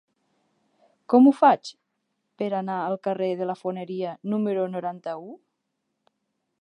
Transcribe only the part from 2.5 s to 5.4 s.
anar al carrer de la Foneria número noranta-u?